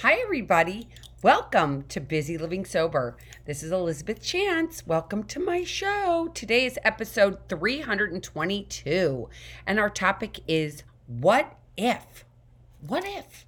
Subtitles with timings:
[0.00, 0.90] Hi, everybody.
[1.22, 3.16] Welcome to Busy Living Sober.
[3.46, 4.86] This is Elizabeth Chance.
[4.86, 6.30] Welcome to my show.
[6.34, 9.30] Today is episode 322,
[9.66, 12.26] and our topic is What If?
[12.86, 13.46] What If?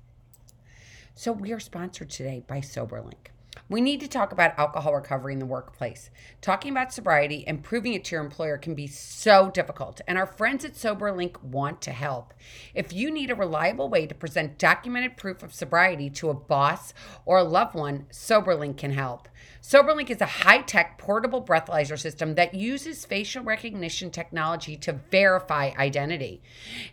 [1.15, 3.29] So, we are sponsored today by SoberLink.
[3.71, 6.09] We need to talk about alcohol recovery in the workplace.
[6.41, 10.27] Talking about sobriety and proving it to your employer can be so difficult, and our
[10.27, 12.33] friends at SoberLink want to help.
[12.75, 16.95] If you need a reliable way to present documented proof of sobriety to a boss
[17.27, 19.29] or a loved one, SoberLink can help.
[19.63, 25.73] SoberLink is a high tech portable breathalyzer system that uses facial recognition technology to verify
[25.77, 26.41] identity.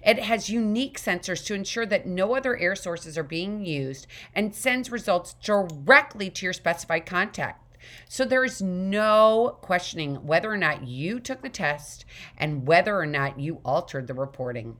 [0.06, 4.56] It has unique sensors to ensure that no other air sources are being used and
[4.56, 7.62] sends results directly to your specified contact.
[8.10, 12.06] So there is no questioning whether or not you took the test
[12.38, 14.78] and whether or not you altered the reporting.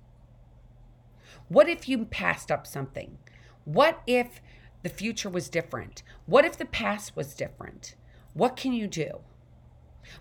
[1.48, 3.18] What if you passed up something?
[3.66, 4.40] What if
[4.82, 6.02] the future was different?
[6.24, 7.96] What if the past was different?
[8.32, 9.20] What can you do?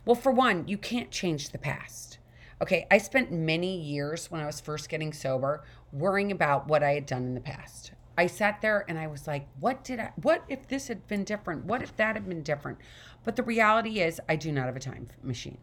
[0.04, 2.18] Well, for one, you can't change the past.
[2.62, 6.92] Okay, I spent many years when I was first getting sober worrying about what I
[6.92, 7.94] had done in the past.
[8.18, 11.24] I sat there and I was like, what did I, what if this had been
[11.24, 11.64] different?
[11.64, 12.80] What if that had been different?
[13.24, 15.60] But the reality is, I do not have a time machine.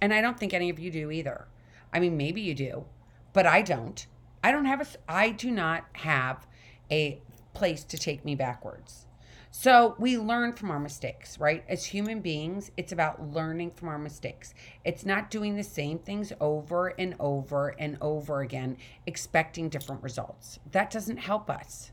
[0.00, 1.46] And I don't think any of you do either.
[1.92, 2.84] I mean, maybe you do,
[3.32, 4.06] but I don't.
[4.42, 6.46] I don't have a, I do not have
[6.90, 7.20] a
[7.54, 9.06] place to take me backwards.
[9.50, 11.64] So we learn from our mistakes, right?
[11.68, 14.54] As human beings, it's about learning from our mistakes.
[14.84, 18.76] It's not doing the same things over and over and over again,
[19.06, 20.58] expecting different results.
[20.70, 21.92] That doesn't help us,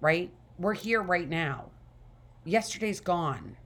[0.00, 0.30] right?
[0.58, 1.70] We're here right now.
[2.44, 3.56] Yesterday's gone.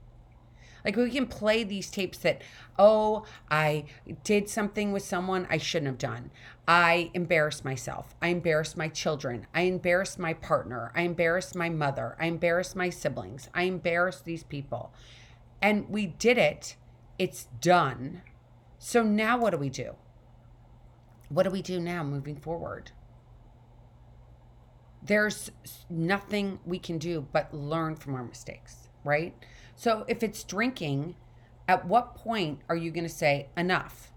[0.83, 2.41] Like we can play these tapes that,
[2.77, 3.85] oh, I
[4.23, 6.31] did something with someone I shouldn't have done.
[6.67, 8.15] I embarrassed myself.
[8.21, 9.47] I embarrassed my children.
[9.53, 10.91] I embarrassed my partner.
[10.95, 12.15] I embarrassed my mother.
[12.19, 13.49] I embarrassed my siblings.
[13.53, 14.93] I embarrassed these people.
[15.61, 16.75] And we did it.
[17.17, 18.21] It's done.
[18.79, 19.95] So now what do we do?
[21.29, 22.91] What do we do now moving forward?
[25.01, 25.51] There's
[25.89, 29.33] nothing we can do but learn from our mistakes, right?
[29.75, 31.15] So if it's drinking,
[31.67, 34.11] at what point are you going to say enough?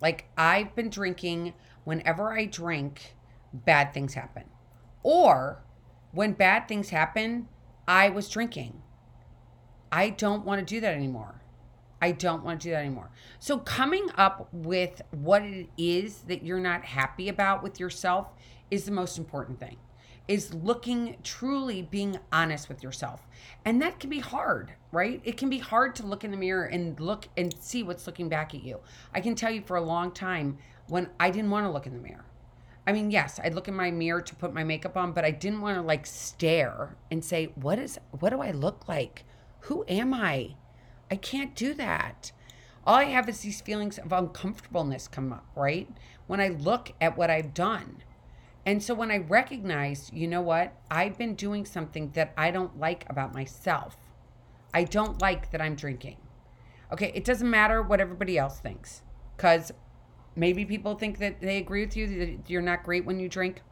[0.00, 1.54] Like I've been drinking,
[1.84, 3.14] whenever I drink,
[3.52, 4.44] bad things happen.
[5.02, 5.64] Or
[6.12, 7.48] when bad things happen,
[7.86, 8.82] I was drinking.
[9.90, 11.42] I don't want to do that anymore.
[12.00, 13.10] I don't want to do that anymore.
[13.40, 18.28] So, coming up with what it is that you're not happy about with yourself
[18.70, 19.78] is the most important thing
[20.28, 23.26] is looking truly being honest with yourself.
[23.64, 25.20] And that can be hard, right?
[25.24, 28.28] It can be hard to look in the mirror and look and see what's looking
[28.28, 28.80] back at you.
[29.14, 31.94] I can tell you for a long time when I didn't want to look in
[31.94, 32.26] the mirror.
[32.86, 35.30] I mean, yes, I'd look in my mirror to put my makeup on, but I
[35.30, 39.24] didn't want to like stare and say, "What is what do I look like?
[39.60, 40.54] Who am I?"
[41.10, 42.32] I can't do that.
[42.86, 45.88] All I have is these feelings of uncomfortableness come up, right?
[46.26, 48.02] When I look at what I've done.
[48.68, 52.78] And so when I recognized, you know what, I've been doing something that I don't
[52.78, 53.96] like about myself.
[54.74, 56.18] I don't like that I'm drinking.
[56.92, 59.00] Okay, it doesn't matter what everybody else thinks
[59.34, 59.72] because
[60.36, 63.62] maybe people think that they agree with you that you're not great when you drink.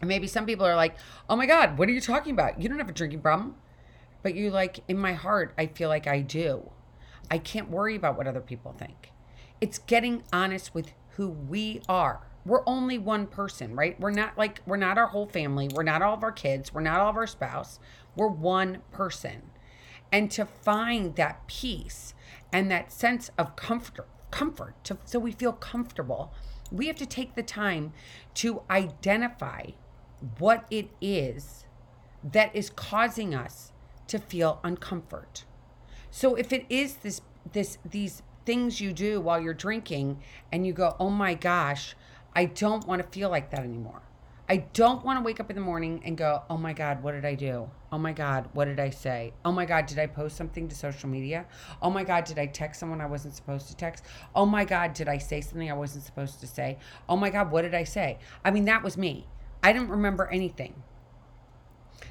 [0.00, 0.96] And maybe some people are like,
[1.28, 2.62] oh my God, what are you talking about?
[2.62, 3.56] You don't have a drinking problem.
[4.22, 6.70] But you like, in my heart, I feel like I do.
[7.30, 9.12] I can't worry about what other people think.
[9.60, 13.98] It's getting honest with who we are we're only one person, right?
[13.98, 15.68] We're not like we're not our whole family.
[15.72, 16.72] We're not all of our kids.
[16.74, 17.78] We're not all of our spouse.
[18.16, 19.50] We're one person.
[20.12, 22.14] And to find that peace
[22.52, 26.32] and that sense of comfort comfort to, so we feel comfortable,
[26.70, 27.92] we have to take the time
[28.34, 29.66] to identify
[30.38, 31.66] what it is
[32.22, 33.72] that is causing us
[34.08, 35.44] to feel uncomfort.
[36.10, 37.20] So if it is this
[37.52, 40.20] this these things you do while you're drinking
[40.52, 41.94] and you go, "Oh my gosh,
[42.34, 44.02] I don't want to feel like that anymore.
[44.46, 47.12] I don't want to wake up in the morning and go, oh my God, what
[47.12, 47.70] did I do?
[47.90, 49.32] Oh my God, what did I say?
[49.42, 51.46] Oh my God, did I post something to social media?
[51.80, 54.04] Oh my God, did I text someone I wasn't supposed to text?
[54.34, 56.76] Oh my God, did I say something I wasn't supposed to say?
[57.08, 58.18] Oh my God, what did I say?
[58.44, 59.26] I mean, that was me.
[59.62, 60.82] I didn't remember anything.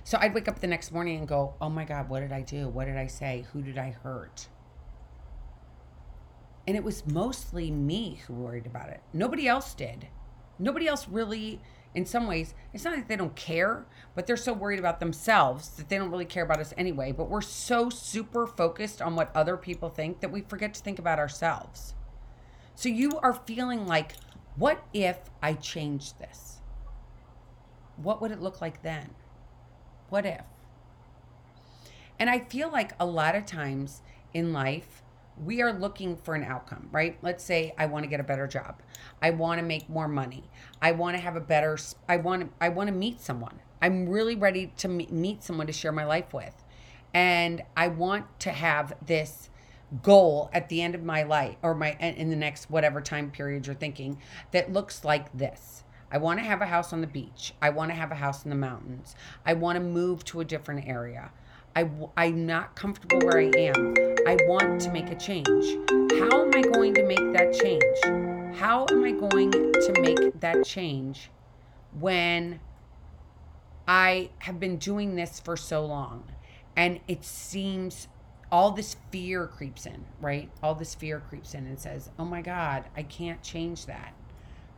[0.04, 2.42] So I'd wake up the next morning and go, oh my God, what did I
[2.42, 2.68] do?
[2.68, 3.46] What did I say?
[3.54, 4.48] Who did I hurt?
[6.68, 9.02] And it was mostly me who worried about it.
[9.12, 10.08] Nobody else did.
[10.60, 11.62] Nobody else really
[11.96, 15.70] in some ways, it's not that they don't care, but they're so worried about themselves
[15.72, 17.12] that they don't really care about us anyway.
[17.12, 20.98] But we're so super focused on what other people think that we forget to think
[20.98, 21.94] about ourselves.
[22.76, 24.14] So you are feeling like,
[24.56, 26.62] what if I changed this?
[27.98, 29.12] What would it look like then?
[30.10, 30.42] What if?
[32.20, 34.02] And I feel like a lot of times
[34.34, 35.03] in life,
[35.42, 37.18] we are looking for an outcome, right?
[37.22, 38.82] Let's say I want to get a better job.
[39.22, 40.44] I want to make more money.
[40.82, 41.78] I want to have a better
[42.08, 43.60] I want to I want to meet someone.
[43.82, 46.64] I'm really ready to meet someone to share my life with.
[47.14, 49.50] And I want to have this
[50.02, 53.68] goal at the end of my life or my in the next whatever time period
[53.68, 54.18] you're thinking
[54.52, 55.84] that looks like this.
[56.12, 57.54] I want to have a house on the beach.
[57.62, 59.16] I want to have a house in the mountains.
[59.46, 61.32] I want to move to a different area.
[61.76, 64.13] I, I'm not comfortable where I am.
[64.26, 65.48] I want to make a change.
[66.14, 68.58] How am I going to make that change?
[68.58, 71.30] How am I going to make that change
[72.00, 72.62] when
[73.86, 76.24] I have been doing this for so long
[76.78, 78.08] and it seems
[78.50, 80.50] all this fear creeps in, right?
[80.62, 84.14] All this fear creeps in and says, oh my God, I can't change that.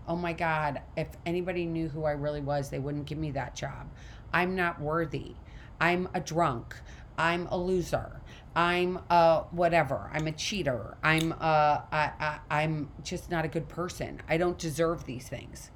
[0.08, 3.56] Oh my God, if anybody knew who I really was, they wouldn't give me that
[3.56, 3.90] job.
[4.34, 5.36] I'm not worthy.
[5.80, 6.76] I'm a drunk.
[7.18, 8.22] I'm a loser.
[8.56, 10.10] I'm a whatever.
[10.14, 10.98] I'm a cheater.
[11.04, 14.22] I'm a, I, I, I'm just not a good person.
[14.30, 15.72] I don't deserve these things.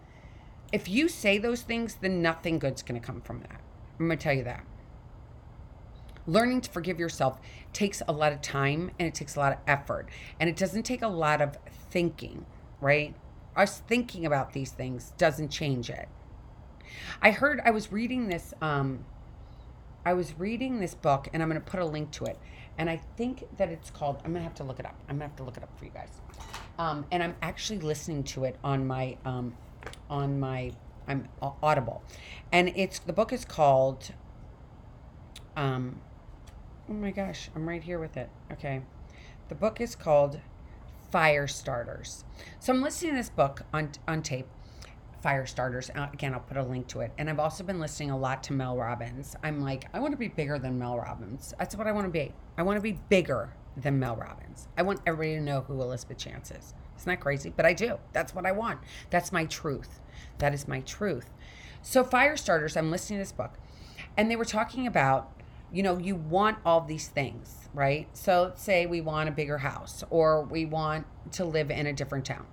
[0.71, 3.59] If you say those things, then nothing good's going to come from that.
[3.99, 4.63] I'm going to tell you that.
[6.25, 7.39] Learning to forgive yourself
[7.73, 10.07] takes a lot of time and it takes a lot of effort.
[10.39, 11.57] And it doesn't take a lot of
[11.89, 12.45] thinking,
[12.79, 13.13] right?
[13.55, 16.07] Us thinking about these things doesn't change it.
[17.21, 19.05] I heard, I was reading this um,
[20.05, 22.39] I was reading this book, and I'm going to put a link to it.
[22.79, 24.21] And I think that it's called.
[24.25, 24.95] I'm to have to look it up.
[25.07, 26.09] I'm to have to look it up for you guys.
[26.79, 29.53] Um, and I'm actually listening to it on my um,
[30.09, 30.71] on my
[31.07, 32.03] I'm Audible,
[32.51, 34.11] and it's the book is called.
[35.57, 35.99] Um,
[36.89, 38.29] oh my gosh, I'm right here with it.
[38.53, 38.81] Okay,
[39.49, 40.39] the book is called
[41.11, 42.23] Fire Starters.
[42.59, 44.47] So I'm listening to this book on on tape,
[45.21, 45.89] fire starters.
[45.95, 47.12] Uh, again, I'll put a link to it.
[47.18, 49.36] And I've also been listening a lot to Mel Robbins.
[49.44, 51.54] I'm like, I want to be bigger than Mel Robbins.
[51.60, 52.33] That's what I want to be.
[52.57, 54.68] I want to be bigger than Mel Robbins.
[54.77, 56.74] I want everybody to know who Elizabeth Chance is.
[56.95, 57.98] It's not crazy, but I do.
[58.12, 58.80] That's what I want.
[59.10, 60.00] That's my truth.
[60.39, 61.30] That is my truth.
[61.81, 63.57] So, fire starters, I'm listening to this book,
[64.18, 65.31] and they were talking about,
[65.71, 68.07] you know, you want all these things, right?
[68.12, 71.94] So, let's say we want a bigger house or we want to live in a
[71.94, 72.45] different town.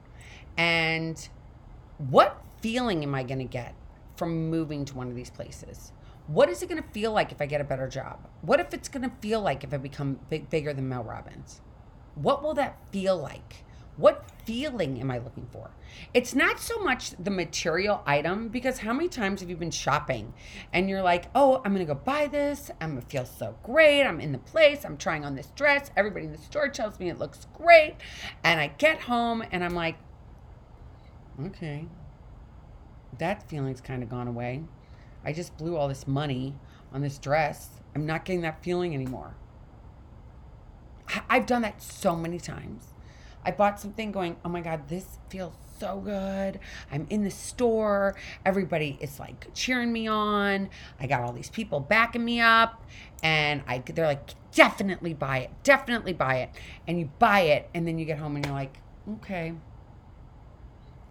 [0.56, 1.28] And
[1.98, 3.74] what feeling am I going to get
[4.16, 5.92] from moving to one of these places?
[6.26, 8.28] What is it going to feel like if I get a better job?
[8.42, 11.60] What if it's going to feel like if I become big, bigger than Mel Robbins?
[12.14, 13.64] What will that feel like?
[13.96, 15.70] What feeling am I looking for?
[16.12, 20.34] It's not so much the material item because how many times have you been shopping
[20.72, 22.70] and you're like, oh, I'm gonna go buy this.
[22.80, 24.02] I'm gonna feel so great.
[24.02, 24.84] I'm in the place.
[24.84, 25.90] I'm trying on this dress.
[25.96, 27.94] Everybody in the store tells me it looks great.
[28.44, 29.96] And I get home and I'm like,
[31.46, 31.86] okay,
[33.18, 34.62] that feeling's kind of gone away.
[35.24, 36.56] I just blew all this money
[36.92, 37.70] on this dress.
[37.94, 39.34] I'm not getting that feeling anymore.
[41.28, 42.92] I've done that so many times.
[43.44, 46.58] I bought something going, oh my God, this feels so good.
[46.90, 48.16] I'm in the store.
[48.44, 50.68] Everybody is like cheering me on.
[50.98, 52.82] I got all these people backing me up.
[53.22, 55.50] And I they're like, definitely buy it.
[55.62, 56.50] Definitely buy it.
[56.86, 57.70] And you buy it.
[57.74, 58.78] And then you get home and you're like,
[59.14, 59.52] okay,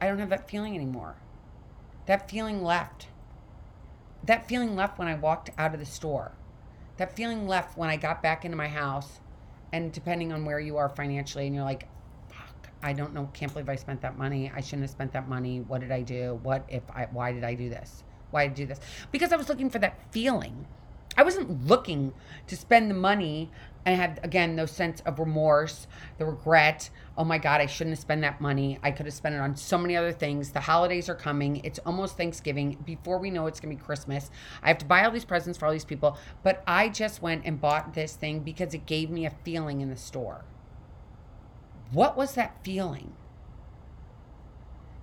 [0.02, 1.16] I don't have that feeling anymore.
[2.06, 3.08] That feeling left.
[4.24, 6.32] That feeling left when I walked out of the store.
[6.98, 9.20] That feeling left when I got back into my house.
[9.74, 11.88] And depending on where you are financially, and you're like,
[12.30, 14.52] fuck, I don't know, can't believe I spent that money.
[14.56, 15.62] I shouldn't have spent that money.
[15.62, 16.40] What did I do?
[16.44, 18.04] What if I, why did I do this?
[18.32, 18.80] Why did I do this?
[19.12, 20.68] Because I was looking for that feeling.
[21.18, 22.14] I wasn't looking
[22.48, 23.52] to spend the money
[23.86, 25.86] I had again no sense of remorse,
[26.18, 26.90] the regret.
[27.18, 28.80] Oh my God, I shouldn't have spent that money.
[28.82, 30.52] I could have spent it on so many other things.
[30.52, 31.58] The holidays are coming.
[31.64, 32.78] It's almost Thanksgiving.
[32.84, 34.32] Before we know it's gonna be Christmas.
[34.64, 36.18] I have to buy all these presents for all these people.
[36.42, 39.90] But I just went and bought this thing because it gave me a feeling in
[39.92, 40.46] the store.
[41.92, 43.14] What was that feeling?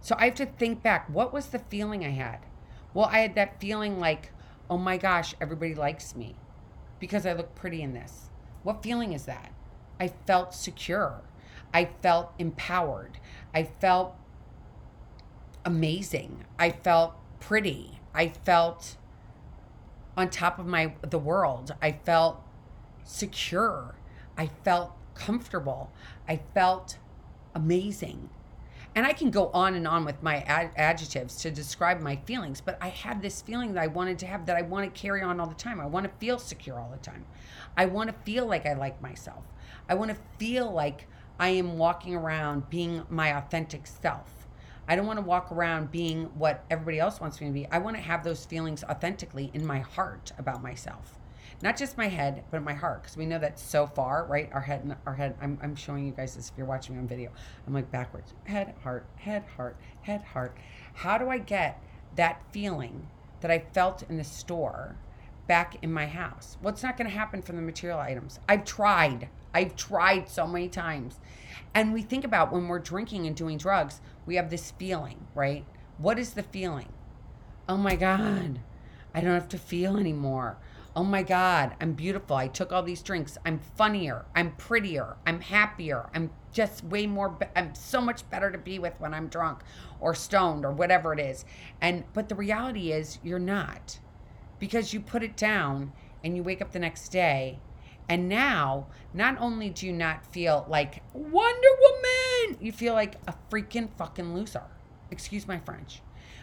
[0.00, 1.08] So I have to think back.
[1.08, 2.40] What was the feeling I had?
[2.94, 4.31] Well, I had that feeling like,
[4.68, 6.36] oh my gosh, everybody likes me
[6.98, 8.30] because I look pretty in this.
[8.62, 9.52] What feeling is that?
[9.98, 11.22] I felt secure.
[11.74, 13.18] I felt empowered.
[13.54, 14.14] I felt
[15.64, 16.44] amazing.
[16.58, 18.00] I felt pretty.
[18.14, 18.96] I felt
[20.16, 21.74] on top of my the world.
[21.80, 22.42] I felt
[23.04, 23.94] secure.
[24.36, 25.90] I felt comfortable.
[26.28, 26.98] I felt
[27.54, 28.30] amazing.
[28.94, 32.60] And I can go on and on with my ad- adjectives to describe my feelings,
[32.60, 35.22] but I had this feeling that I wanted to have that I want to carry
[35.22, 35.80] on all the time.
[35.80, 37.24] I want to feel secure all the time.
[37.74, 39.44] I want to feel like I like myself.
[39.88, 41.08] I want to feel like
[41.38, 44.46] I am walking around being my authentic self.
[44.86, 47.66] I don't want to walk around being what everybody else wants me to be.
[47.68, 51.18] I want to have those feelings authentically in my heart about myself
[51.62, 54.50] not just my head, but my heart, because we know that so far, right?
[54.52, 55.36] Our head, and our head.
[55.40, 57.30] I'm, I'm showing you guys this if you're watching me on video.
[57.66, 60.56] I'm like backwards, head, heart, head, heart, head, heart.
[60.94, 61.80] How do I get
[62.16, 63.06] that feeling
[63.40, 64.96] that I felt in the store
[65.46, 66.58] back in my house?
[66.60, 68.40] Well, it's not going to happen from the material items.
[68.48, 69.28] I've tried.
[69.54, 71.20] I've tried so many times.
[71.74, 75.64] And we think about when we're drinking and doing drugs, we have this feeling, right?
[75.98, 76.88] What is the feeling?
[77.68, 78.58] Oh my God,
[79.14, 80.56] I don't have to feel anymore
[80.94, 82.36] oh my God, I'm beautiful.
[82.36, 83.38] I took all these drinks.
[83.46, 84.26] I'm funnier.
[84.34, 85.16] I'm prettier.
[85.26, 86.08] I'm happier.
[86.14, 89.60] I'm just way more, be- I'm so much better to be with when I'm drunk
[90.00, 91.44] or stoned or whatever it is.
[91.80, 94.00] And, but the reality is you're not
[94.58, 97.58] because you put it down and you wake up the next day.
[98.08, 103.34] And now, not only do you not feel like Wonder Woman, you feel like a
[103.50, 104.64] freaking fucking loser.
[105.10, 106.02] Excuse my French.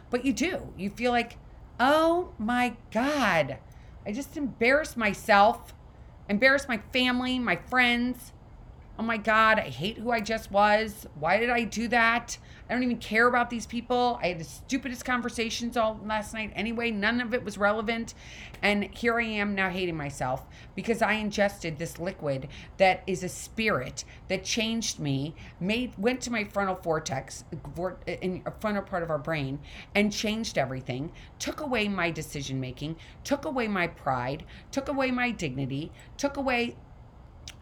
[0.09, 0.73] But you do.
[0.75, 1.37] You feel like,
[1.79, 3.59] oh my God
[4.05, 5.73] I just embarrassed myself,
[6.27, 8.33] embarrassed my family, my friends.
[8.99, 11.07] Oh my God, I hate who I just was.
[11.17, 12.37] Why did I do that?
[12.69, 14.19] I don't even care about these people.
[14.21, 16.91] I had the stupidest conversations all last night anyway.
[16.91, 18.13] None of it was relevant.
[18.61, 23.29] And here I am now hating myself because I ingested this liquid that is a
[23.29, 27.45] spirit that changed me, made went to my frontal cortex,
[28.05, 29.59] in a frontal part of our brain,
[29.95, 35.31] and changed everything, took away my decision making, took away my pride, took away my
[35.31, 36.75] dignity, took away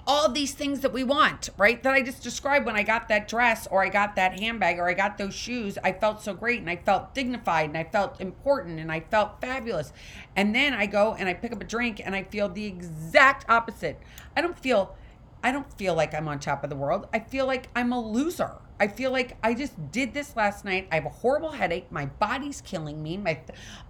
[0.08, 1.84] all these things that we want, right?
[1.84, 4.88] That I just described when I got that dress or I got that handbag or
[4.88, 5.78] I got those shoes.
[5.84, 9.42] I felt so great and I felt dignified and I felt important and I felt
[9.42, 9.92] fabulous.
[10.36, 13.50] And then I go and I pick up a drink and I feel the exact
[13.50, 14.00] opposite.
[14.36, 14.96] I don't feel
[15.44, 17.08] I don't feel like I'm on top of the world.
[17.14, 18.54] I feel like I'm a loser.
[18.80, 20.88] I feel like I just did this last night.
[20.92, 21.92] I have a horrible headache.
[21.92, 23.18] My body's killing me.
[23.18, 23.42] My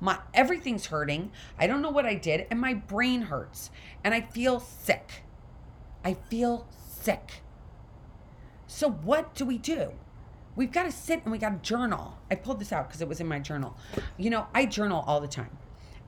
[0.01, 1.31] my everything's hurting.
[1.59, 3.69] I don't know what I did and my brain hurts
[4.03, 5.23] and I feel sick.
[6.03, 6.67] I feel
[7.01, 7.41] sick.
[8.67, 9.91] So, what do we do?
[10.55, 12.17] We've got to sit and we got to journal.
[12.31, 13.77] I pulled this out because it was in my journal.
[14.17, 15.55] You know, I journal all the time.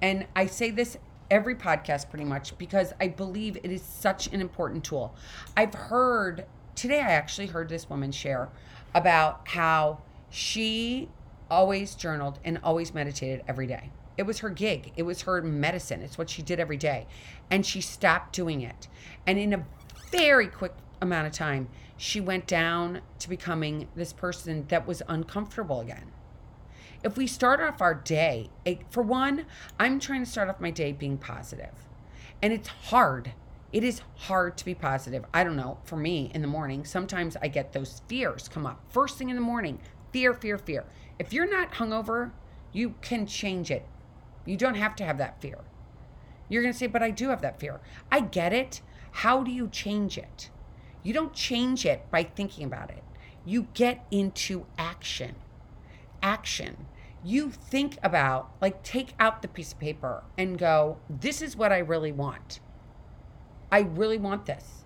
[0.01, 0.97] And I say this
[1.29, 5.15] every podcast pretty much because I believe it is such an important tool.
[5.55, 8.49] I've heard, today I actually heard this woman share
[8.95, 11.09] about how she
[11.49, 13.91] always journaled and always meditated every day.
[14.17, 14.91] It was her gig.
[14.97, 16.01] It was her medicine.
[16.01, 17.07] It's what she did every day.
[17.49, 18.87] And she stopped doing it.
[19.25, 19.65] And in a
[20.11, 25.81] very quick amount of time, she went down to becoming this person that was uncomfortable
[25.81, 26.11] again.
[27.03, 28.49] If we start off our day,
[28.89, 29.45] for one,
[29.79, 31.87] I'm trying to start off my day being positive.
[32.41, 33.33] And it's hard.
[33.71, 35.25] It is hard to be positive.
[35.33, 38.81] I don't know, for me in the morning, sometimes I get those fears come up.
[38.89, 39.79] First thing in the morning,
[40.11, 40.85] fear, fear, fear.
[41.19, 42.31] If you're not hungover,
[42.73, 43.85] you can change it.
[44.45, 45.59] You don't have to have that fear.
[46.49, 47.79] You're going to say, but I do have that fear.
[48.11, 48.81] I get it.
[49.11, 50.49] How do you change it?
[51.03, 53.03] You don't change it by thinking about it.
[53.45, 55.35] You get into action.
[56.21, 56.85] Action.
[57.23, 61.71] You think about, like, take out the piece of paper and go, this is what
[61.71, 62.59] I really want.
[63.71, 64.85] I really want this.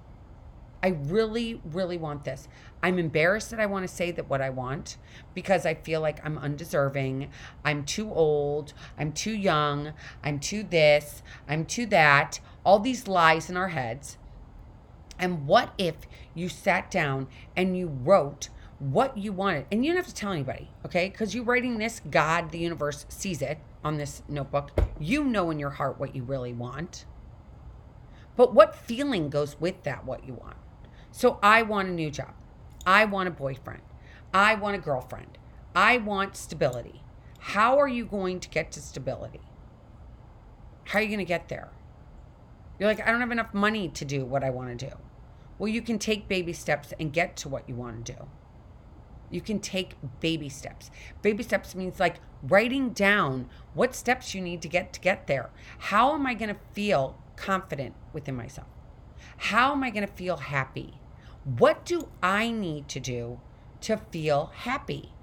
[0.81, 2.49] I really, really want this.
[2.81, 4.97] I'm embarrassed that I want to say that what I want
[5.33, 7.29] because I feel like I'm undeserving.
[7.63, 8.73] I'm too old.
[8.97, 9.93] I'm too young.
[10.21, 11.23] I'm too this.
[11.47, 14.17] I'm too that all these lies in our heads.
[15.19, 15.95] And what if
[16.33, 19.65] you sat down and you wrote what you wanted?
[19.71, 21.09] And you don't have to tell anybody, okay?
[21.09, 24.71] Because you're writing this, God, the universe sees it on this notebook.
[24.99, 27.05] You know in your heart what you really want.
[28.35, 30.57] But what feeling goes with that, what you want?
[31.11, 32.33] So I want a new job.
[32.85, 33.81] I want a boyfriend.
[34.33, 35.37] I want a girlfriend.
[35.75, 37.03] I want stability.
[37.39, 39.41] How are you going to get to stability?
[40.85, 41.69] How are you going to get there?
[42.79, 44.95] You're like, I don't have enough money to do what I want to do.
[45.57, 48.19] Well, you can take baby steps and get to what you want to do.
[49.29, 50.91] You can take baby steps.
[51.21, 55.49] Baby steps means like writing down what steps you need to get to get there.
[55.79, 58.67] How am I going to feel confident within myself?
[59.37, 60.95] How am I going to feel happy?
[61.43, 63.39] What do I need to do
[63.81, 65.13] to feel happy?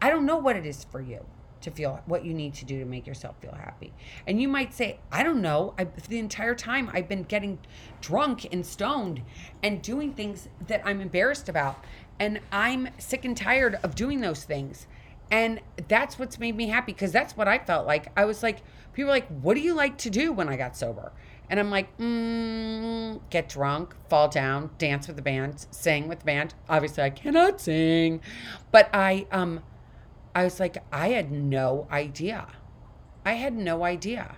[0.00, 1.26] I don't know what it is for you
[1.60, 3.92] to feel what you need to do to make yourself feel happy.
[4.26, 5.74] And you might say, I don't know.
[5.78, 7.58] I, the entire time I've been getting
[8.00, 9.22] drunk and stoned
[9.62, 11.84] and doing things that I'm embarrassed about.
[12.20, 14.86] And I'm sick and tired of doing those things.
[15.30, 18.10] And that's what's made me happy because that's what I felt like.
[18.16, 18.62] I was like,
[18.92, 21.12] people were like, what do you like to do when I got sober?
[21.50, 26.24] And I'm like, mm, get drunk, fall down, dance with the band, sing with the
[26.26, 26.54] band.
[26.68, 28.20] Obviously, I cannot sing,
[28.70, 29.62] but I um,
[30.34, 32.48] I was like, I had no idea.
[33.24, 34.36] I had no idea.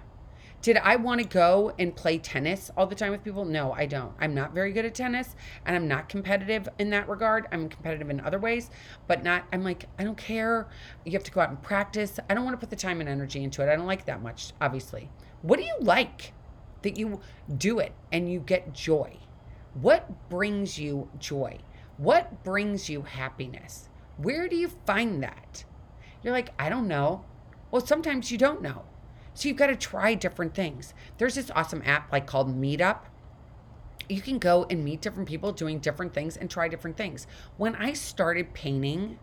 [0.63, 3.47] Did I want to go and play tennis all the time with people?
[3.47, 4.13] No, I don't.
[4.21, 7.47] I'm not very good at tennis and I'm not competitive in that regard.
[7.51, 8.71] I'm competitive in other ways,
[9.07, 10.69] but not, I'm like, I don't care.
[11.07, 12.21] You have to go out and practice.
[12.29, 13.73] I don't want to put the time and energy into it.
[13.73, 15.09] I don't like that much, obviously.
[15.41, 16.35] What do you like
[16.83, 17.21] that you
[17.57, 19.17] do it and you get joy?
[19.73, 21.59] What brings you joy?
[21.97, 23.89] What brings you happiness?
[24.19, 25.65] Where do you find that?
[26.23, 27.25] You're like, I don't know.
[27.71, 28.85] Well, sometimes you don't know.
[29.35, 30.93] So you've got to try different things.
[31.19, 33.01] There's this awesome app like called Meetup.
[34.09, 37.29] You can go and meet different people doing different things and try different things.
[37.57, 39.21] When I started painting,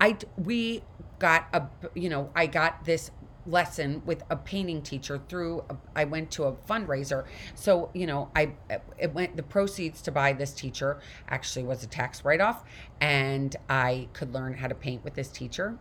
[0.00, 0.84] I we
[1.18, 3.10] got a you know, I got this
[3.46, 7.24] lesson with a painting teacher through a, I went to a fundraiser.
[7.54, 8.52] So, you know, I
[8.98, 12.62] it went the proceeds to buy this teacher actually was a tax write-off
[13.00, 15.78] and I could learn how to paint with this teacher.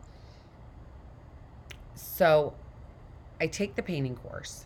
[1.97, 2.53] So
[3.41, 4.65] I take the painting course.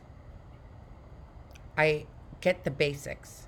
[1.77, 2.05] I
[2.41, 3.47] get the basics,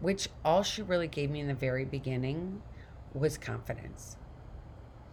[0.00, 2.62] which all she really gave me in the very beginning
[3.12, 4.16] was confidence.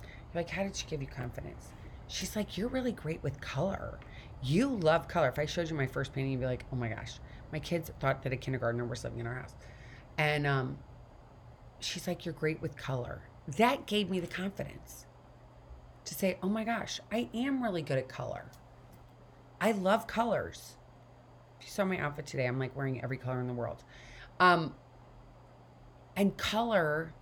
[0.01, 1.69] You're like, how did she give you confidence?
[2.07, 3.99] She's like, you're really great with color.
[4.41, 5.27] You love color.
[5.27, 7.19] If I showed you my first painting, you'd be like, oh my gosh.
[7.51, 9.55] My kids thought that a kindergartner was living in our house.
[10.17, 10.77] And um,
[11.79, 13.23] she's like, you're great with color.
[13.57, 15.06] That gave me the confidence
[16.07, 18.45] to say, oh my gosh, I am really good at color.
[19.59, 20.77] I love colors.
[21.59, 23.83] If you saw my outfit today, I'm like wearing every color in the world.
[24.39, 24.73] Um,
[26.15, 27.13] and color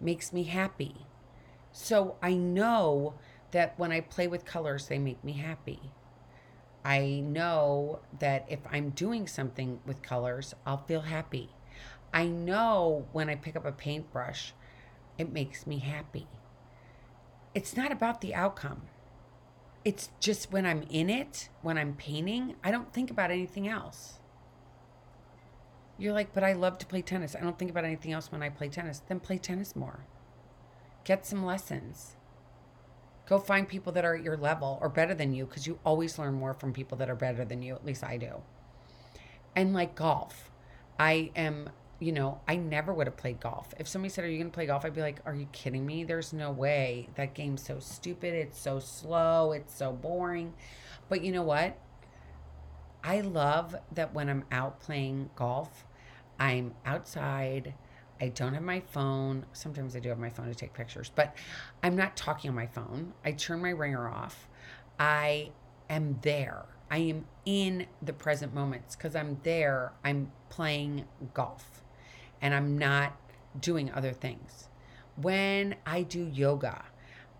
[0.00, 0.94] makes me happy.
[1.72, 3.14] So I know
[3.52, 5.80] that when I play with colors, they make me happy.
[6.84, 11.48] I know that if I'm doing something with colors, I'll feel happy.
[12.12, 14.52] I know when I pick up a paintbrush,
[15.16, 16.26] it makes me happy
[17.54, 18.82] it's not about the outcome.
[19.84, 24.18] It's just when I'm in it, when I'm painting, I don't think about anything else.
[25.98, 27.36] You're like, but I love to play tennis.
[27.36, 29.02] I don't think about anything else when I play tennis.
[29.06, 30.06] Then play tennis more.
[31.04, 32.16] Get some lessons.
[33.26, 36.18] Go find people that are at your level or better than you because you always
[36.18, 37.74] learn more from people that are better than you.
[37.74, 38.42] At least I do.
[39.54, 40.50] And like golf,
[40.98, 41.70] I am
[42.04, 43.72] you know, I never would have played golf.
[43.78, 44.84] If somebody said, Are you going to play golf?
[44.84, 46.04] I'd be like, Are you kidding me?
[46.04, 47.08] There's no way.
[47.14, 48.34] That game's so stupid.
[48.34, 49.52] It's so slow.
[49.52, 50.52] It's so boring.
[51.08, 51.78] But you know what?
[53.02, 55.86] I love that when I'm out playing golf,
[56.38, 57.72] I'm outside.
[58.20, 59.46] I don't have my phone.
[59.54, 61.34] Sometimes I do have my phone to take pictures, but
[61.82, 63.14] I'm not talking on my phone.
[63.24, 64.46] I turn my ringer off.
[64.98, 65.52] I
[65.88, 66.66] am there.
[66.90, 69.92] I am in the present moments because I'm there.
[70.04, 71.83] I'm playing golf
[72.44, 73.16] and I'm not
[73.58, 74.68] doing other things.
[75.16, 76.84] When I do yoga,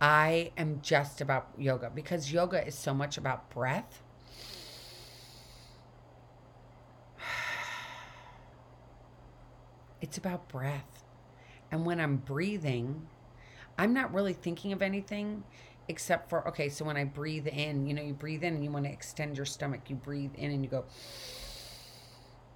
[0.00, 4.02] I am just about yoga because yoga is so much about breath.
[10.00, 11.04] It's about breath.
[11.70, 13.06] And when I'm breathing,
[13.78, 15.44] I'm not really thinking of anything
[15.88, 18.70] except for, okay, so when I breathe in, you know, you breathe in and you
[18.70, 20.84] want to extend your stomach, you breathe in and you go,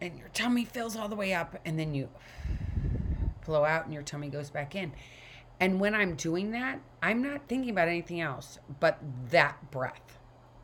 [0.00, 2.08] and your tummy fills all the way up and then you
[3.44, 4.92] blow out and your tummy goes back in.
[5.60, 8.98] And when I'm doing that, I'm not thinking about anything else but
[9.30, 10.18] that breath.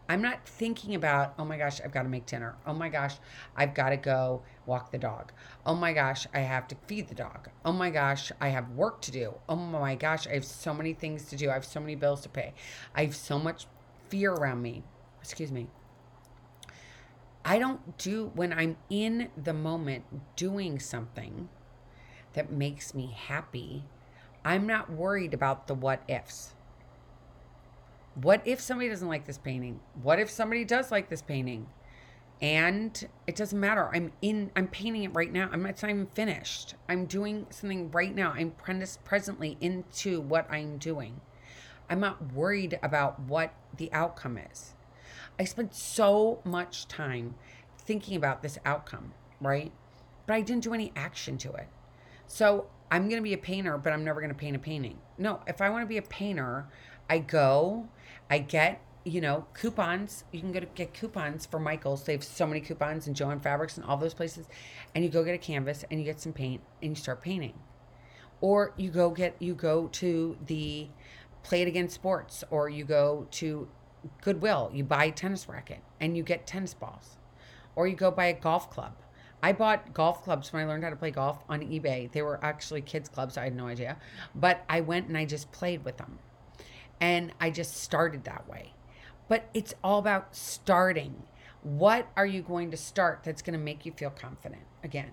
[0.07, 2.57] I'm not thinking about, oh my gosh, I've got to make dinner.
[2.66, 3.14] Oh my gosh,
[3.57, 5.33] I've got to go walk the dog.
[5.64, 7.49] Oh my gosh, I have to feed the dog.
[7.64, 9.35] Oh my gosh, I have work to do.
[9.49, 11.49] Oh my gosh, I have so many things to do.
[11.49, 12.53] I have so many bills to pay.
[12.94, 13.66] I have so much
[14.11, 14.83] fear around me.
[15.23, 15.68] Excuse me.
[17.44, 20.04] I don't do, when I'm in the moment
[20.37, 21.48] doing something
[22.33, 23.85] that makes me happy,
[24.44, 26.54] I'm not worried about the what ifs.
[28.14, 29.80] What if somebody doesn't like this painting?
[30.02, 31.66] What if somebody does like this painting?
[32.44, 33.88] and it doesn't matter.
[33.94, 34.50] I'm in.
[34.54, 35.48] I'm painting it right now.
[35.52, 36.74] I'm not even finished.
[36.88, 38.35] I'm doing something right now.
[38.37, 38.52] I'm
[39.04, 41.20] presently into what I'm doing.
[41.88, 44.74] I'm not worried about what the outcome is.
[45.38, 47.35] I spent so much time
[47.79, 49.73] thinking about this outcome, right?
[50.27, 51.68] But I didn't do any action to it.
[52.27, 54.99] So I'm going to be a painter, but I'm never going to paint a painting.
[55.18, 56.66] No, if I want to be a painter,
[57.11, 57.88] I go,
[58.31, 60.25] I get, you know, coupons.
[60.33, 62.05] You can go to get coupons for Michaels.
[62.05, 64.47] They have so many coupons and Joann Fabrics and all those places.
[64.94, 67.59] And you go get a canvas and you get some paint and you start painting.
[68.40, 70.88] Or you go get, you go to the
[71.42, 73.68] Play It Again Sports or you go to
[74.23, 74.71] Goodwill.
[74.73, 77.17] You buy a tennis racket and you get tennis balls.
[77.77, 78.95] Or you go buy a golf club
[79.45, 82.11] I bought golf clubs when I learned how to play golf on eBay.
[82.11, 83.37] They were actually kids' clubs.
[83.37, 83.99] I had no idea.
[84.35, 86.19] But I went and I just played with them.
[86.99, 88.73] And I just started that way.
[89.29, 91.25] But it's all about starting.
[91.62, 94.62] What are you going to start that's going to make you feel confident?
[94.83, 95.11] Again,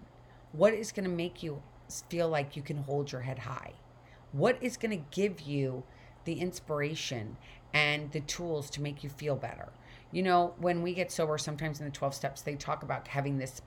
[0.54, 1.62] what is going to make you
[2.08, 3.74] feel like you can hold your head high?
[4.32, 5.84] What is going to give you
[6.24, 7.36] the inspiration
[7.74, 9.70] and the tools to make you feel better?
[10.12, 13.38] You know, when we get sober, sometimes in the 12 steps, they talk about having
[13.38, 13.62] this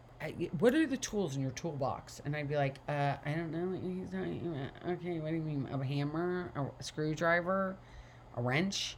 [0.58, 2.22] what are the tools in your toolbox?
[2.24, 3.78] And I'd be like, uh, I don't know.
[4.92, 5.68] Okay, what do you mean?
[5.70, 7.76] A hammer, a screwdriver,
[8.36, 8.96] a wrench,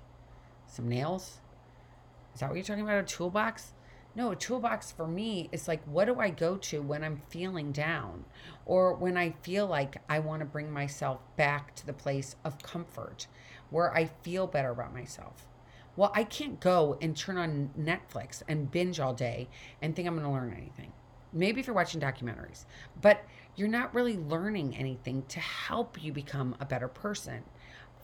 [0.67, 1.39] some nails?
[2.35, 2.99] Is that what you're talking about?
[2.99, 3.73] A toolbox?
[4.15, 7.71] No, a toolbox for me is like, what do I go to when I'm feeling
[7.71, 8.25] down
[8.65, 12.63] or when I feel like I want to bring myself back to the place of
[12.63, 13.27] comfort
[13.71, 15.47] where I feel better about myself?
[15.97, 19.49] Well, I can't go and turn on Netflix and binge all day
[19.81, 20.93] and think I'm going to learn anything
[21.37, 22.65] maybe if you're watching documentaries,
[23.01, 23.25] but
[23.55, 27.43] you're not really learning anything to help you become a better person.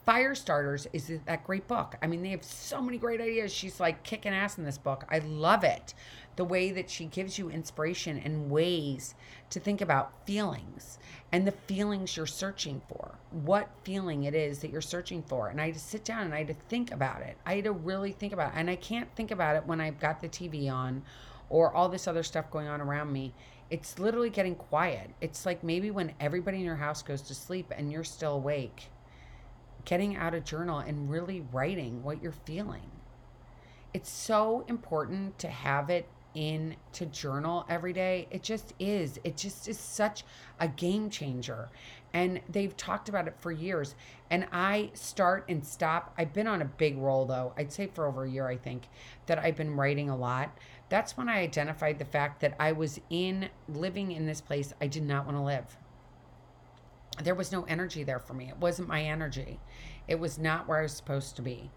[0.05, 1.95] Fire Starters is that great book.
[2.03, 3.53] I mean, they have so many great ideas.
[3.53, 5.05] She's like kicking ass in this book.
[5.09, 5.95] I love it.
[6.37, 9.15] The way that she gives you inspiration and ways
[9.51, 10.99] to think about feelings
[11.31, 13.15] and the feelings you're searching for.
[13.31, 15.49] What feeling it is that you're searching for.
[15.49, 17.37] And I had to sit down and I had to think about it.
[17.45, 18.59] I had to really think about it.
[18.59, 21.03] And I can't think about it when I've got the TV on
[21.49, 23.35] or all this other stuff going on around me.
[23.71, 25.11] It's literally getting quiet.
[25.21, 28.91] It's like maybe when everybody in your house goes to sleep and you're still awake,
[29.85, 32.91] getting out a journal and really writing what you're feeling.
[33.95, 38.29] It's so important to have it in to journal every day.
[38.31, 39.19] It just is.
[39.25, 40.25] It just is such
[40.61, 41.69] a game changer.
[42.15, 43.95] And they've talked about it for years.
[44.31, 46.13] And I start and stop.
[46.19, 47.55] I've been on a big roll though.
[47.57, 48.89] I'd say for over a year, I think,
[49.27, 50.57] that I've been writing a lot
[50.93, 54.89] that's when I identified the fact that I was in living in this place I
[54.89, 55.79] did not want to live.
[57.25, 58.51] There was no energy there for me.
[58.51, 59.59] It wasn't my energy.
[60.07, 61.71] It was not where I was supposed to be.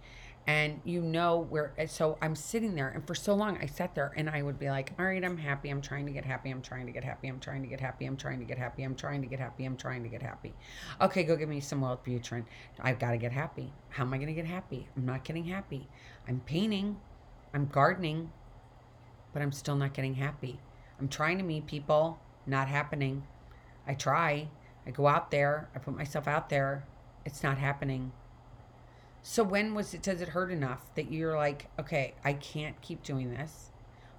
[0.48, 4.14] And you know where, so I'm sitting there, and for so long I sat there
[4.16, 5.70] and I would be like, all right, I'm happy.
[5.70, 6.52] I'm trying to get happy.
[6.52, 7.28] I'm trying to get happy.
[7.28, 8.06] I'm trying to get happy.
[8.06, 8.84] I'm trying to get happy.
[8.84, 9.66] I'm trying to get happy.
[9.66, 10.54] I'm trying to get happy.
[11.02, 12.46] Okay, go give me some Wellbutrin.
[12.80, 13.74] I've got to get happy.
[13.90, 14.88] How am I going to get happy?
[14.96, 15.88] I'm not getting happy.
[16.28, 16.98] I'm painting.
[17.54, 18.32] I'm gardening
[19.36, 20.62] but I'm still not getting happy.
[20.98, 23.28] I'm trying to meet people, not happening.
[23.86, 24.48] I try.
[24.88, 26.86] I go out there, I put myself out there.
[27.26, 28.14] It's not happening.
[29.28, 33.02] So when was it does it hurt enough that you're like, okay, I can't keep
[33.02, 33.72] doing this?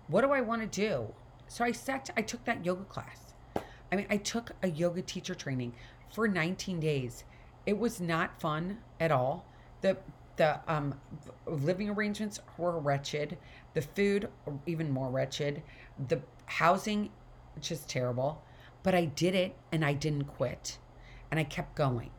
[0.08, 1.14] What do I want to do?
[1.46, 3.32] So I sat I took that yoga class.
[3.54, 5.74] I mean, I took a yoga teacher training
[6.12, 7.22] for 19 days.
[7.66, 9.46] It was not fun at all.
[9.80, 9.96] The
[10.34, 10.98] the um,
[11.46, 13.38] living arrangements were wretched.
[13.74, 14.28] The food,
[14.66, 15.62] even more wretched.
[16.08, 17.10] The housing,
[17.60, 18.42] just terrible.
[18.82, 20.78] But I did it and I didn't quit.
[21.30, 22.10] And I kept going.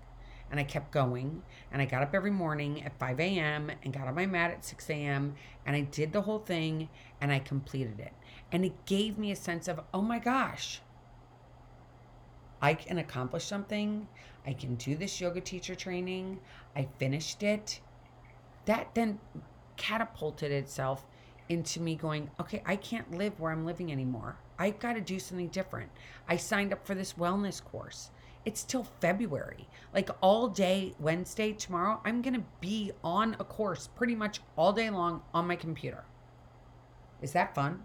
[0.49, 1.41] And I kept going.
[1.71, 3.71] And I got up every morning at 5 a.m.
[3.83, 5.35] and got on my mat at 6 a.m.
[5.65, 8.13] And I did the whole thing and I completed it.
[8.51, 10.81] And it gave me a sense of, oh my gosh,
[12.61, 14.07] I can accomplish something.
[14.45, 16.39] I can do this yoga teacher training.
[16.75, 17.81] I finished it
[18.67, 19.19] that then
[19.77, 21.05] catapulted itself
[21.49, 24.37] into me going, okay, I can't live where I'm living anymore.
[24.59, 25.89] I've got to do something different.
[26.27, 28.11] I signed up for this wellness course.
[28.47, 29.67] It's till February.
[29.93, 34.71] Like all day Wednesday, tomorrow, I'm going to be on a course pretty much all
[34.71, 36.05] day long on my computer.
[37.21, 37.83] Is that fun?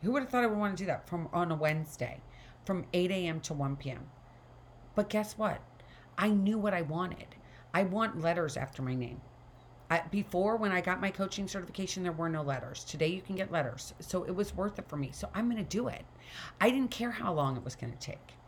[0.00, 2.22] Who would have thought I would want to do that from on a Wednesday
[2.64, 3.40] from 8 a.m.
[3.40, 4.06] to 1 p.m.?
[4.94, 5.60] But guess what?
[6.16, 7.34] I knew what I wanted.
[7.74, 9.20] I want letters after my name.
[9.90, 12.84] I, before, when I got my coaching certification, there were no letters.
[12.84, 13.92] Today, you can get letters.
[14.00, 15.10] So it was worth it for me.
[15.12, 16.06] So I'm going to do it.
[16.58, 18.38] I didn't care how long it was going to take.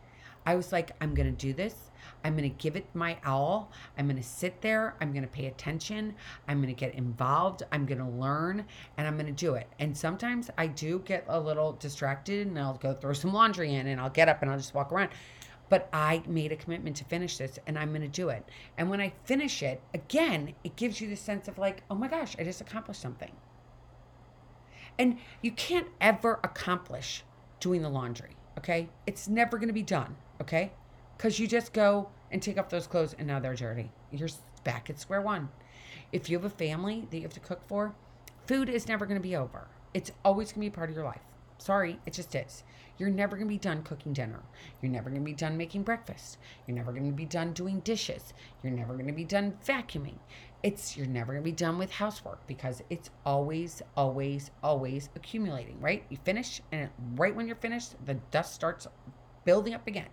[0.47, 1.75] I was like, I'm going to do this.
[2.23, 3.69] I'm going to give it my all.
[3.97, 4.95] I'm going to sit there.
[5.01, 6.15] I'm going to pay attention.
[6.47, 7.63] I'm going to get involved.
[7.73, 8.63] I'm going to learn
[8.97, 9.67] and I'm going to do it.
[9.77, 13.87] And sometimes I do get a little distracted and I'll go throw some laundry in
[13.87, 15.09] and I'll get up and I'll just walk around.
[15.67, 18.47] But I made a commitment to finish this and I'm going to do it.
[18.77, 22.07] And when I finish it, again, it gives you the sense of like, oh my
[22.07, 23.33] gosh, I just accomplished something.
[24.97, 27.23] And you can't ever accomplish
[27.59, 28.87] doing the laundry, okay?
[29.05, 30.71] It's never going to be done, okay?
[31.17, 33.91] Because you just go and take off those clothes and now they're dirty.
[34.11, 34.29] You're
[34.63, 35.49] back at square one.
[36.11, 37.95] If you have a family that you have to cook for,
[38.45, 39.67] food is never going to be over.
[39.93, 41.21] It's always going to be part of your life.
[41.57, 42.63] Sorry, it just is.
[42.97, 44.41] You're never going to be done cooking dinner.
[44.81, 46.37] You're never going to be done making breakfast.
[46.65, 48.33] You're never going to be done doing dishes.
[48.63, 50.17] You're never going to be done vacuuming.
[50.63, 55.79] It's you're never going to be done with housework because it's always always always accumulating,
[55.79, 56.03] right?
[56.09, 58.87] You finish and right when you're finished, the dust starts
[59.45, 60.09] building up again.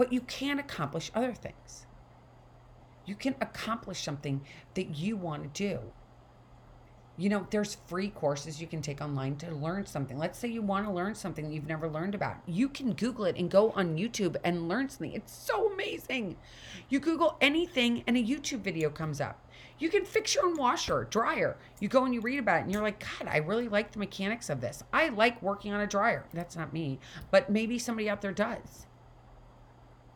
[0.00, 1.84] But you can accomplish other things.
[3.04, 4.40] You can accomplish something
[4.72, 5.92] that you want to do
[7.20, 10.16] you know, there's free courses you can take online to learn something.
[10.16, 12.36] Let's say you want to learn something you've never learned about.
[12.46, 15.12] You can Google it and go on YouTube and learn something.
[15.12, 16.38] It's so amazing.
[16.88, 19.46] You Google anything and a YouTube video comes up.
[19.78, 21.58] You can fix your own washer, dryer.
[21.78, 23.98] You go and you read about it and you're like, God, I really like the
[23.98, 24.82] mechanics of this.
[24.90, 26.24] I like working on a dryer.
[26.32, 28.86] That's not me, but maybe somebody out there does.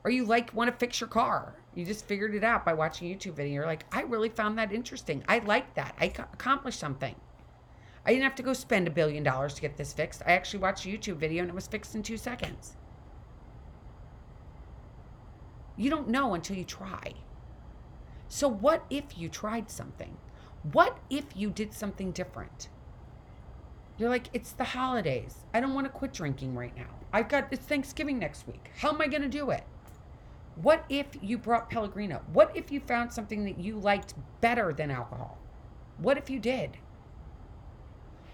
[0.04, 3.10] Or you like want to fix your car you just figured it out by watching
[3.10, 3.54] a YouTube video.
[3.54, 5.24] You're like, I really found that interesting.
[5.28, 5.94] I like that.
[6.00, 7.14] I accomplished something.
[8.06, 10.22] I didn't have to go spend a billion dollars to get this fixed.
[10.26, 12.76] I actually watched a YouTube video and it was fixed in two seconds.
[15.76, 17.14] You don't know until you try.
[18.28, 20.16] So, what if you tried something?
[20.72, 22.68] What if you did something different?
[23.98, 25.38] You're like, it's the holidays.
[25.52, 26.90] I don't want to quit drinking right now.
[27.12, 28.70] I've got it's Thanksgiving next week.
[28.78, 29.64] How am I going to do it?
[30.56, 32.22] What if you brought Pellegrino?
[32.32, 35.38] What if you found something that you liked better than alcohol?
[35.98, 36.78] What if you did?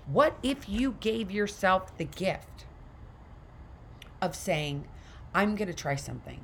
[0.06, 2.66] What if you gave yourself the gift
[4.20, 4.86] of saying,
[5.34, 6.40] I'm going to try something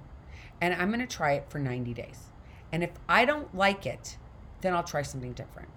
[0.60, 2.26] and I'm going to try it for 90 days.
[2.72, 4.16] And if I don't like it,
[4.60, 5.68] then I'll try something different.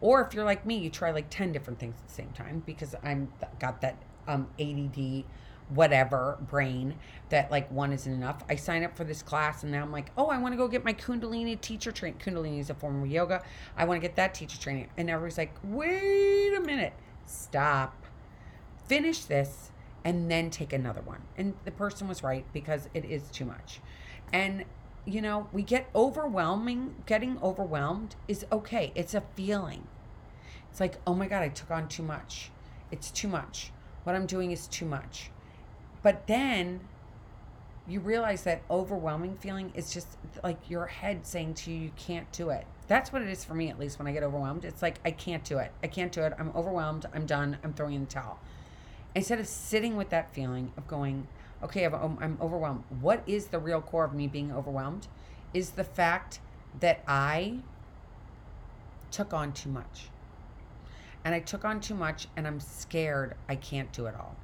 [0.00, 2.62] Or if you're like me, you try like 10 different things at the same time
[2.64, 5.24] because I'm got that um, ADD
[5.70, 6.94] whatever brain
[7.28, 8.42] that like one isn't enough.
[8.48, 10.68] I sign up for this class and now I'm like, oh, I want to go
[10.68, 12.20] get my Kundalini teacher training.
[12.20, 13.42] Kundalini is a form of yoga.
[13.76, 14.88] I want to get that teacher training.
[14.96, 16.94] And everybody's like, wait a minute,
[17.26, 18.04] stop,
[18.86, 19.70] finish this,
[20.04, 21.22] and then take another one.
[21.36, 23.80] And the person was right because it is too much.
[24.32, 24.64] And
[25.04, 26.94] you know, we get overwhelming.
[27.06, 28.92] Getting overwhelmed is okay.
[28.94, 29.86] It's a feeling.
[30.70, 32.50] It's like, oh my God, I took on too much.
[32.90, 33.70] It's too much.
[34.04, 35.30] What I'm doing is too much
[36.02, 36.80] but then
[37.86, 40.06] you realize that overwhelming feeling is just
[40.42, 42.66] like your head saying to you, you can't do it.
[42.86, 44.64] That's what it is for me, at least when I get overwhelmed.
[44.64, 45.72] It's like, I can't do it.
[45.82, 46.34] I can't do it.
[46.38, 47.06] I'm overwhelmed.
[47.14, 47.56] I'm done.
[47.64, 48.38] I'm throwing in the towel.
[49.14, 51.26] Instead of sitting with that feeling of going,
[51.62, 52.84] okay, um, I'm overwhelmed.
[53.00, 55.08] What is the real core of me being overwhelmed?
[55.54, 56.40] Is the fact
[56.80, 57.60] that I
[59.10, 60.08] took on too much.
[61.24, 64.36] And I took on too much, and I'm scared I can't do it all.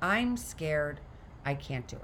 [0.00, 1.00] I'm scared
[1.44, 2.02] I can't do it.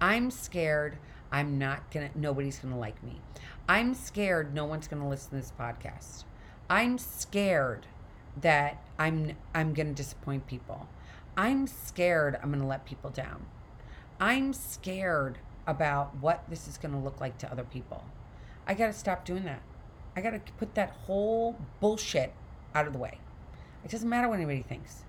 [0.00, 0.98] I'm scared
[1.32, 3.20] I'm not gonna, nobody's gonna like me.
[3.68, 6.24] I'm scared no one's gonna listen to this podcast.
[6.68, 7.86] I'm scared
[8.40, 10.88] that I'm I'm gonna disappoint people.
[11.36, 13.46] I'm scared I'm gonna let people down.
[14.18, 18.04] I'm scared about what this is gonna look like to other people.
[18.66, 19.62] I gotta stop doing that.
[20.16, 22.34] I gotta put that whole bullshit
[22.74, 23.18] out of the way.
[23.84, 25.04] It doesn't matter what anybody thinks.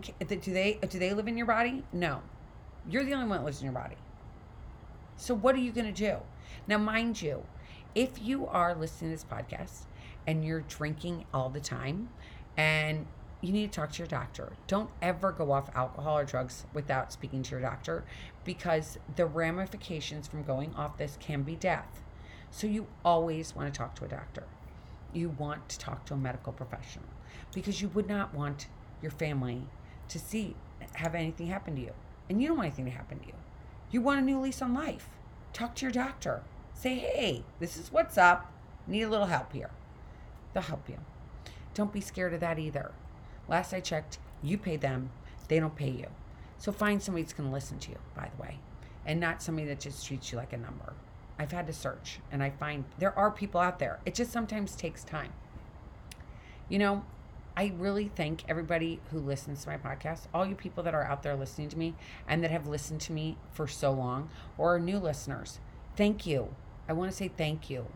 [0.00, 1.84] Do they do they live in your body?
[1.92, 2.22] No.
[2.88, 3.96] You're the only one that lives in your body.
[5.16, 6.16] So what are you going to do?
[6.66, 7.44] Now, mind you,
[7.94, 9.84] if you are listening to this podcast
[10.26, 12.08] and you're drinking all the time
[12.56, 13.06] and
[13.42, 14.52] you need to talk to your doctor.
[14.68, 18.04] Don't ever go off alcohol or drugs without speaking to your doctor
[18.44, 22.02] because the ramifications from going off this can be death.
[22.50, 24.44] So you always want to talk to a doctor.
[25.12, 27.06] You want to talk to a medical professional
[27.52, 28.68] because you would not want
[29.02, 29.66] your family
[30.08, 30.56] to see
[30.94, 31.92] have anything happen to you.
[32.28, 33.34] And you don't want anything to happen to you.
[33.90, 35.08] You want a new lease on life.
[35.52, 36.42] Talk to your doctor.
[36.74, 38.50] Say, hey, this is what's up.
[38.86, 39.70] Need a little help here.
[40.52, 40.98] They'll help you.
[41.74, 42.92] Don't be scared of that either.
[43.48, 45.10] Last I checked, you pay them,
[45.48, 46.06] they don't pay you.
[46.58, 48.58] So find somebody that's going to listen to you, by the way,
[49.04, 50.94] and not somebody that just treats you like a number.
[51.38, 54.00] I've had to search and I find there are people out there.
[54.06, 55.32] It just sometimes takes time.
[56.68, 57.04] You know,
[57.54, 61.22] I really thank everybody who listens to my podcast, all you people that are out
[61.22, 61.94] there listening to me
[62.26, 65.60] and that have listened to me for so long, or are new listeners.
[65.94, 66.54] Thank you.
[66.88, 67.86] I want to say thank you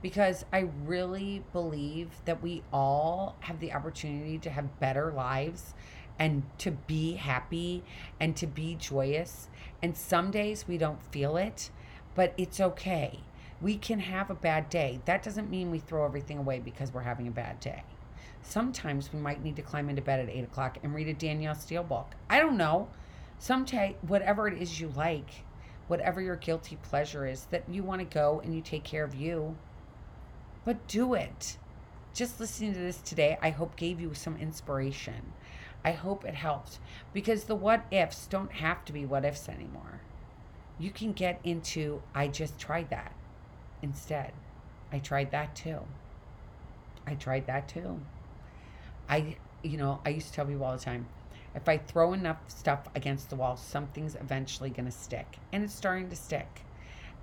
[0.00, 5.74] because I really believe that we all have the opportunity to have better lives
[6.18, 7.84] and to be happy
[8.18, 9.48] and to be joyous.
[9.82, 11.70] And some days we don't feel it,
[12.14, 13.20] but it's okay.
[13.60, 15.00] We can have a bad day.
[15.04, 17.84] That doesn't mean we throw everything away because we're having a bad day.
[18.42, 21.54] Sometimes we might need to climb into bed at eight o'clock and read a Danielle
[21.54, 22.12] Steel book.
[22.28, 22.88] I don't know.
[23.38, 25.44] Sometimes, whatever it is you like,
[25.88, 29.14] whatever your guilty pleasure is, that you want to go and you take care of
[29.14, 29.56] you,
[30.64, 31.56] but do it.
[32.14, 35.32] Just listening to this today, I hope gave you some inspiration.
[35.84, 36.78] I hope it helped
[37.12, 40.00] because the what ifs don't have to be what ifs anymore.
[40.78, 43.12] You can get into, I just tried that
[43.82, 44.32] instead.
[44.92, 45.80] I tried that too.
[47.06, 48.00] I tried that too.
[49.08, 51.06] I, you know, I used to tell people all the time
[51.54, 55.38] if I throw enough stuff against the wall, something's eventually going to stick.
[55.52, 56.62] And it's starting to stick.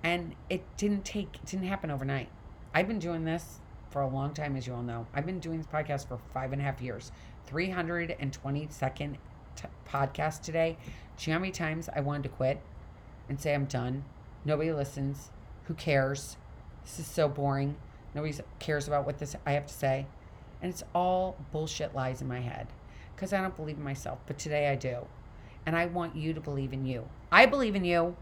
[0.02, 2.28] And it didn't take, it didn't happen overnight.
[2.72, 3.58] I've been doing this
[3.90, 5.06] for a long time, as you all know.
[5.12, 7.10] I've been doing this podcast for five and a half years.
[7.50, 9.16] 322nd
[9.56, 10.76] t- podcast today.
[11.16, 12.60] Do you know how many times I wanted to quit
[13.28, 14.04] and say I'm done?
[14.44, 15.30] Nobody listens.
[15.64, 16.36] Who cares?
[16.84, 17.76] This is so boring.
[18.14, 20.06] Nobody cares about what this I have to say.
[20.62, 22.68] And it's all bullshit lies in my head
[23.14, 24.18] because I don't believe in myself.
[24.26, 25.06] But today I do.
[25.66, 27.08] And I want you to believe in you.
[27.30, 28.16] I believe in you.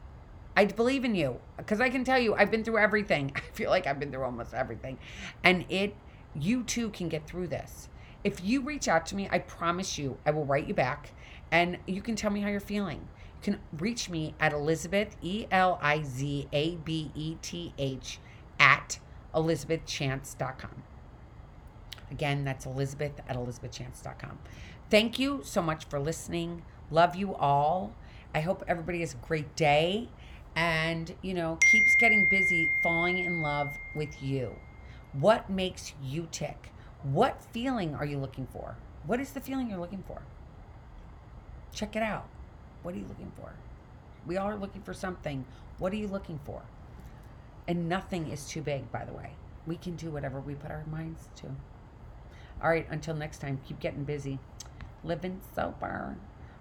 [0.57, 3.33] I believe in you because I can tell you I've been through everything.
[3.37, 4.99] I feel like I've been through almost everything.
[5.45, 5.95] And it,
[6.35, 7.89] you too can get through this.
[8.25, 11.13] If you reach out to me, I promise you, I will write you back
[11.51, 13.09] and you can tell me how you're feeling.
[13.43, 18.19] You can reach me at Elizabeth, E L I Z A B E T H,
[18.59, 18.99] at
[19.35, 20.83] elizabethchance.com.
[22.11, 24.39] Again, that's Elizabeth at elizabethchance.com.
[24.91, 26.63] Thank you so much for listening.
[26.91, 27.93] Love you all.
[28.35, 30.09] I hope everybody has a great day
[30.57, 34.55] and, you know, keeps getting busy falling in love with you.
[35.13, 36.73] What makes you tick?
[37.03, 38.77] What feeling are you looking for?
[39.07, 40.23] What is the feeling you're looking for?
[41.73, 42.27] Check it out.
[42.83, 43.53] What are you looking for?
[44.27, 45.45] We all are looking for something.
[45.79, 46.63] What are you looking for?
[47.67, 49.33] And nothing is too big, by the way.
[49.67, 51.47] We can do whatever we put our minds to.
[52.63, 54.39] All right, until next time, keep getting busy,
[55.05, 56.17] living sober,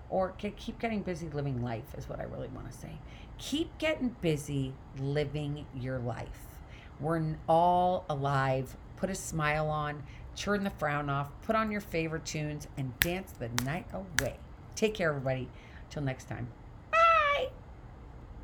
[0.09, 2.99] or keep getting busy living life, is what I really want to say.
[3.37, 6.59] Keep getting busy living your life.
[6.99, 8.75] We're all alive.
[8.95, 10.01] Put a smile on,
[10.35, 14.37] turn the frown off, put on your favorite tunes, and dance the night away.
[14.75, 15.49] Take care, everybody.
[15.89, 16.47] Till next time.